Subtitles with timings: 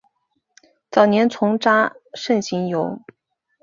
[0.89, 2.99] 早年从查慎行游。